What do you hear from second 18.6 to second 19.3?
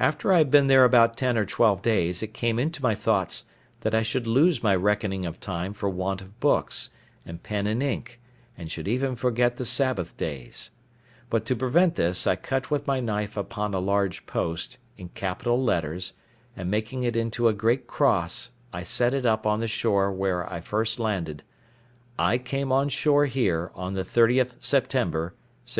I set it